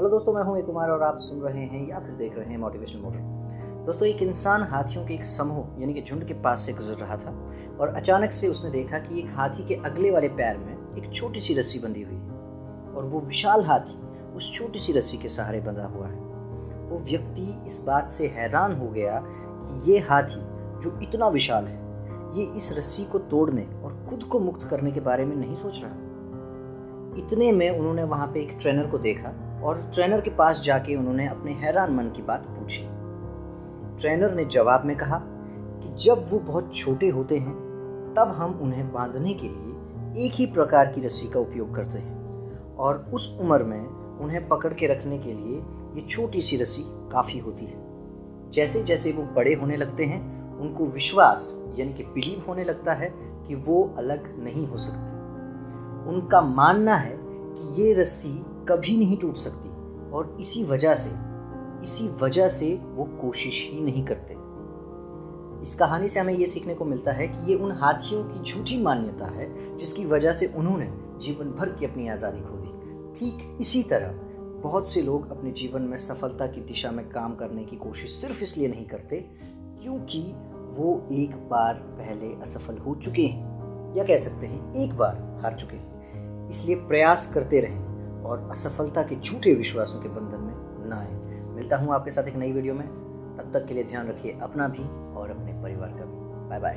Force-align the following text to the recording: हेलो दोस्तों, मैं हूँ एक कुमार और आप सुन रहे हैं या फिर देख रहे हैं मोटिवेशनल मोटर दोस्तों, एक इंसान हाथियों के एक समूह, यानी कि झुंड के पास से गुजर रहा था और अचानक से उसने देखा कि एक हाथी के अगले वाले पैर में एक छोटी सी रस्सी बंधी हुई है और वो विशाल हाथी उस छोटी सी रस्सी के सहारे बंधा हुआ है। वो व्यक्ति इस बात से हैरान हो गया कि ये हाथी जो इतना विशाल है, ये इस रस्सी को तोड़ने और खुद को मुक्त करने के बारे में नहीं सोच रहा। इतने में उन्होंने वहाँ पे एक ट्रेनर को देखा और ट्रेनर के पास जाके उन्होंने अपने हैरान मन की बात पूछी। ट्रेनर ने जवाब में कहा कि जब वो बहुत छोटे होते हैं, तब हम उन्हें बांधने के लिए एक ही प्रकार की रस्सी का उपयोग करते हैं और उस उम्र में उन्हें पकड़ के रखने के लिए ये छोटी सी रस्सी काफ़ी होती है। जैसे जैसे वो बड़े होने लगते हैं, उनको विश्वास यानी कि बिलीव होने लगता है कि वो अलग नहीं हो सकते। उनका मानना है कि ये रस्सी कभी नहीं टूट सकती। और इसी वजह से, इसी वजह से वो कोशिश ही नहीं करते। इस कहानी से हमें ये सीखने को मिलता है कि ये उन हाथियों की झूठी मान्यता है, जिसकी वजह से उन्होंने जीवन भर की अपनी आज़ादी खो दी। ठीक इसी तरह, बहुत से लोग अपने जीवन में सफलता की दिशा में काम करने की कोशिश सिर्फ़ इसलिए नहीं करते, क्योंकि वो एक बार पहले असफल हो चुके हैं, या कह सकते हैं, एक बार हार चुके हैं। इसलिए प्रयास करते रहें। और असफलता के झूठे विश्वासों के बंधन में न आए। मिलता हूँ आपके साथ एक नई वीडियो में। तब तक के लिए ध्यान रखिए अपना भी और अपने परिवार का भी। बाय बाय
हेलो 0.00 0.08
दोस्तों, 0.10 0.32
मैं 0.32 0.42
हूँ 0.42 0.56
एक 0.58 0.64
कुमार 0.66 0.90
और 0.90 1.02
आप 1.02 1.18
सुन 1.20 1.40
रहे 1.40 1.62
हैं 1.62 1.88
या 1.88 1.98
फिर 2.00 2.10
देख 2.10 2.36
रहे 2.36 2.50
हैं 2.50 2.58
मोटिवेशनल 2.58 3.00
मोटर 3.00 3.84
दोस्तों, 3.86 4.06
एक 4.08 4.22
इंसान 4.22 4.62
हाथियों 4.62 5.04
के 5.06 5.14
एक 5.14 5.24
समूह, 5.24 5.80
यानी 5.80 5.94
कि 5.94 6.02
झुंड 6.02 6.24
के 6.26 6.34
पास 6.34 6.60
से 6.60 6.72
गुजर 6.72 6.94
रहा 6.94 7.16
था 7.16 7.30
और 7.80 7.88
अचानक 7.88 8.32
से 8.32 8.48
उसने 8.48 8.70
देखा 8.70 8.98
कि 8.98 9.18
एक 9.18 9.26
हाथी 9.30 9.66
के 9.68 9.74
अगले 9.74 10.10
वाले 10.10 10.28
पैर 10.28 10.56
में 10.58 10.96
एक 10.98 11.12
छोटी 11.12 11.40
सी 11.40 11.54
रस्सी 11.54 11.78
बंधी 11.78 12.02
हुई 12.02 12.14
है 12.14 12.94
और 12.94 13.04
वो 13.04 13.20
विशाल 13.20 13.64
हाथी 13.64 13.98
उस 14.36 14.50
छोटी 14.54 14.78
सी 14.78 14.92
रस्सी 14.92 15.18
के 15.18 15.28
सहारे 15.28 15.60
बंधा 15.60 15.84
हुआ 15.86 16.06
है। 16.06 16.20
वो 16.88 16.98
व्यक्ति 17.00 17.66
इस 17.66 17.80
बात 17.86 18.10
से 18.10 18.28
हैरान 18.28 18.78
हो 18.78 18.88
गया 18.88 19.20
कि 19.26 19.92
ये 19.92 19.98
हाथी 19.98 20.40
जो 20.80 20.98
इतना 21.02 21.28
विशाल 21.28 21.64
है, 21.64 21.78
ये 22.38 22.44
इस 22.56 22.72
रस्सी 22.78 23.04
को 23.04 23.18
तोड़ने 23.18 23.66
और 23.84 24.06
खुद 24.08 24.22
को 24.22 24.40
मुक्त 24.40 24.66
करने 24.70 24.92
के 24.92 25.00
बारे 25.00 25.24
में 25.24 25.36
नहीं 25.36 25.56
सोच 25.56 25.82
रहा। 25.84 25.92
इतने 27.18 27.52
में 27.52 27.68
उन्होंने 27.70 28.04
वहाँ 28.04 28.26
पे 28.26 28.40
एक 28.40 28.56
ट्रेनर 28.60 28.86
को 28.86 28.98
देखा 28.98 29.34
और 29.62 29.90
ट्रेनर 29.94 30.20
के 30.20 30.30
पास 30.30 30.60
जाके 30.60 30.94
उन्होंने 30.94 31.26
अपने 31.28 31.52
हैरान 31.52 31.92
मन 31.92 32.04
की 32.04 32.22
बात 32.22 32.40
पूछी। 32.40 32.82
ट्रेनर 34.00 34.34
ने 34.34 34.44
जवाब 34.44 34.84
में 34.84 34.96
कहा 34.96 35.22
कि 35.82 36.04
जब 36.04 36.26
वो 36.30 36.38
बहुत 36.38 36.74
छोटे 36.74 37.08
होते 37.08 37.36
हैं, 37.36 37.54
तब 38.16 38.28
हम 38.28 38.58
उन्हें 38.62 38.92
बांधने 38.92 39.34
के 39.34 39.48
लिए 39.48 40.26
एक 40.26 40.32
ही 40.32 40.46
प्रकार 40.46 40.86
की 40.86 41.00
रस्सी 41.00 41.26
का 41.28 41.40
उपयोग 41.40 41.74
करते 41.74 41.98
हैं 41.98 42.76
और 42.76 43.06
उस 43.14 43.38
उम्र 43.40 43.64
में 43.64 43.86
उन्हें 44.18 44.48
पकड़ 44.48 44.74
के 44.74 44.86
रखने 44.86 45.18
के 45.18 45.32
लिए 45.32 45.58
ये 45.94 46.00
छोटी 46.00 46.40
सी 46.40 46.56
रस्सी 46.56 46.82
काफ़ी 46.86 47.38
होती 47.38 47.64
है। 47.64 47.78
जैसे 48.50 48.82
जैसे 48.82 49.12
वो 49.12 49.22
बड़े 49.22 49.54
होने 49.54 49.76
लगते 49.76 50.04
हैं, 50.04 50.20
उनको 50.58 50.86
विश्वास 50.86 51.64
यानी 51.78 51.92
कि 51.92 52.02
बिलीव 52.02 52.44
होने 52.48 52.64
लगता 52.64 52.94
है 52.94 53.14
कि 53.16 53.54
वो 53.54 53.94
अलग 53.98 54.44
नहीं 54.44 54.66
हो 54.66 54.76
सकते। 54.76 55.10
उनका 56.10 56.40
मानना 56.40 56.94
है 56.94 57.18
कि 57.22 57.82
ये 57.82 57.94
रस्सी 57.94 58.44
कभी 58.70 58.96
नहीं 58.96 59.16
टूट 59.16 59.36
सकती। 59.36 59.68
और 60.10 60.36
इसी 60.40 60.64
वजह 60.64 60.94
से, 60.94 61.10
इसी 61.82 62.08
वजह 62.08 62.48
से 62.48 62.74
वो 62.84 63.04
कोशिश 63.04 63.70
ही 63.72 63.80
नहीं 63.80 64.04
करते। 64.04 64.34
इस 65.62 65.74
कहानी 65.74 66.08
से 66.08 66.20
हमें 66.20 66.34
ये 66.34 66.46
सीखने 66.46 66.74
को 66.74 66.84
मिलता 66.84 67.12
है 67.12 67.28
कि 67.28 67.50
ये 67.50 67.54
उन 67.54 67.72
हाथियों 67.72 68.24
की 68.24 68.42
झूठी 68.42 68.82
मान्यता 68.82 69.24
है, 69.24 69.76
जिसकी 69.76 70.04
वजह 70.04 70.32
से 70.32 70.46
उन्होंने 70.46 70.90
जीवन 71.20 71.50
भर 71.50 71.68
की 71.68 71.84
अपनी 71.84 72.08
आज़ादी 72.08 72.40
खो 72.40 72.56
दी। 72.56 73.18
ठीक 73.18 73.58
इसी 73.60 73.82
तरह, 73.82 74.12
बहुत 74.62 74.88
से 74.88 75.02
लोग 75.02 75.30
अपने 75.30 75.50
जीवन 75.50 75.82
में 75.82 75.96
सफलता 75.96 76.46
की 76.46 76.60
दिशा 76.60 76.90
में 76.90 77.08
काम 77.08 77.34
करने 77.34 77.64
की 77.64 77.76
कोशिश 77.76 78.12
सिर्फ़ 78.12 78.42
इसलिए 78.42 78.68
नहीं 78.68 78.86
करते, 78.86 79.16
क्योंकि 79.82 80.22
वो 80.70 81.08
एक 81.12 81.30
बार 81.30 81.74
पहले 81.74 82.42
असफल 82.42 82.78
हो 82.78 82.94
चुके 82.94 83.22
हैं, 83.22 83.94
या 83.96 84.04
कह 84.04 84.16
सकते 84.16 84.46
हैं, 84.46 84.74
एक 84.74 84.94
बार 84.94 85.40
हार 85.42 85.54
चुके 85.54 85.76
हैं। 85.76 86.48
इसलिए 86.50 86.76
प्रयास 86.76 87.32
करते 87.34 87.60
रहें। 87.60 87.89
और 88.24 88.48
असफलता 88.50 89.02
के 89.02 89.16
झूठे 89.16 89.54
विश्वासों 89.54 90.00
के 90.00 90.08
बंधन 90.08 90.40
में 90.40 90.54
न 90.88 90.92
आए। 90.92 91.12
मिलता 91.54 91.76
हूँ 91.76 91.94
आपके 91.94 92.10
साथ 92.10 92.24
एक 92.24 92.36
नई 92.36 92.52
वीडियो 92.52 92.74
में। 92.74 92.86
तब 93.36 93.50
तक 93.54 93.66
के 93.66 93.74
लिए 93.74 93.84
ध्यान 93.84 94.08
रखिए 94.08 94.38
अपना 94.42 94.68
भी 94.68 95.14
और 95.14 95.30
अपने 95.30 95.52
परिवार 95.62 95.90
का 95.90 96.04
भी। 96.04 96.48
बाय 96.48 96.60
बाय 96.60 96.74